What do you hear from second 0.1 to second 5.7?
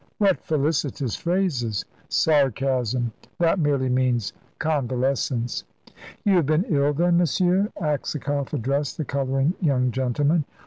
"What felicitous phrases!" "Sarcasm! That surely means convalescence."